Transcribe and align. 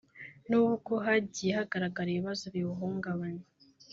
n’ubwo 0.49 0.93
hagiye 1.05 1.51
hagaragara 1.59 2.09
ibibazo 2.11 2.45
biwuhungabanya 2.53 3.45